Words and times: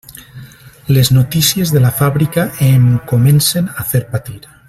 Les 0.95 1.11
notícies 1.17 1.73
de 1.75 1.83
la 1.83 1.91
fàbrica 1.99 2.47
em 2.69 2.89
comencen 3.13 3.71
a 3.83 3.87
fer 3.93 4.03
patir. 4.15 4.41